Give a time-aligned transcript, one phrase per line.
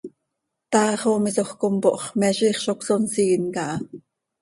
[0.71, 3.75] Taax oo misoj oo compooh x, me ziix zo cösonsiin caha.